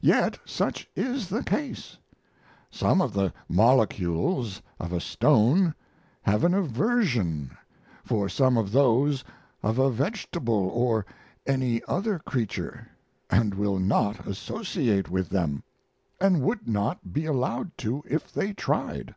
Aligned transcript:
Yet 0.00 0.38
such 0.44 0.88
is 0.94 1.28
the 1.28 1.42
case. 1.42 1.98
Some 2.70 3.00
of 3.02 3.12
the 3.14 3.32
molecules 3.48 4.62
of 4.78 4.92
a 4.92 5.00
stone 5.00 5.74
have 6.22 6.44
an 6.44 6.54
aversion 6.54 7.50
for 8.04 8.28
some 8.28 8.56
of 8.56 8.70
those 8.70 9.24
of 9.64 9.80
a 9.80 9.90
vegetable 9.90 10.68
or 10.72 11.04
any 11.48 11.82
other 11.88 12.20
creature 12.20 12.86
and 13.28 13.54
will 13.56 13.80
not 13.80 14.24
associate 14.28 15.10
with 15.10 15.30
them 15.30 15.64
and 16.20 16.42
would 16.42 16.68
not 16.68 17.12
be 17.12 17.24
allowed 17.24 17.76
to, 17.78 18.04
if 18.08 18.32
they 18.32 18.52
tried. 18.52 19.16